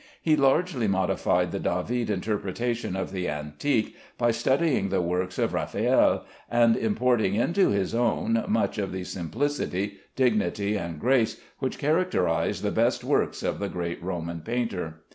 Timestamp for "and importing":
6.49-7.35